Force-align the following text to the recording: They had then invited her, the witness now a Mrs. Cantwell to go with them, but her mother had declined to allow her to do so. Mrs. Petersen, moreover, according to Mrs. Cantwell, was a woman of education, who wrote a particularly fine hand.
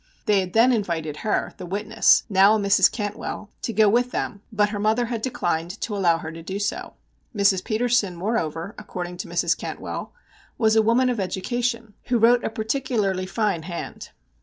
They 0.25 0.39
had 0.39 0.53
then 0.53 0.71
invited 0.73 1.17
her, 1.17 1.53
the 1.57 1.65
witness 1.67 2.23
now 2.27 2.55
a 2.55 2.57
Mrs. 2.57 2.91
Cantwell 2.91 3.51
to 3.61 3.71
go 3.71 3.87
with 3.87 4.09
them, 4.09 4.41
but 4.51 4.69
her 4.69 4.79
mother 4.79 5.05
had 5.05 5.21
declined 5.21 5.79
to 5.81 5.95
allow 5.95 6.17
her 6.17 6.31
to 6.31 6.41
do 6.41 6.57
so. 6.57 6.95
Mrs. 7.35 7.63
Petersen, 7.63 8.15
moreover, 8.15 8.73
according 8.79 9.17
to 9.17 9.27
Mrs. 9.27 9.55
Cantwell, 9.55 10.11
was 10.57 10.75
a 10.75 10.81
woman 10.81 11.09
of 11.11 11.19
education, 11.19 11.93
who 12.05 12.17
wrote 12.17 12.43
a 12.43 12.49
particularly 12.49 13.27
fine 13.27 13.61
hand. 13.61 14.09